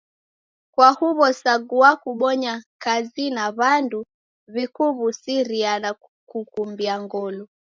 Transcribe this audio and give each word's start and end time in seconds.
Kwa 0.75 0.89
huw'o 0.97 1.29
sagua 1.41 1.91
kubonya 2.03 2.53
kazi 2.83 3.25
na 3.37 3.43
w'andu 3.57 3.99
w'ekuw'usiria 4.53 5.71
na 5.83 5.89
kukukumbia 5.99 6.95
ngolo 7.03 7.43